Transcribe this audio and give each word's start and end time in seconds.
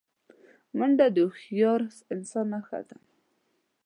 منډه 0.77 1.07
د 1.15 1.17
هوښیار 1.23 1.81
انسان 2.13 2.45
نښه 2.53 2.79
ده 2.87 2.97